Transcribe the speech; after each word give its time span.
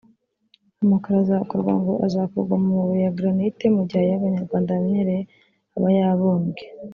Amakaro 0.83 1.17
azakorwa 1.23 1.71
ngo 1.79 1.93
azakorwa 2.05 2.53
mu 2.61 2.67
mabuye 2.75 3.01
ya 3.05 3.15
granite 3.17 3.65
mu 3.75 3.81
gihe 3.89 4.01
ayo 4.03 4.13
Abanyarwanda 4.17 4.75
bamenyereye 4.75 5.23
aba 5.75 5.89
yabumbwe 5.99 6.63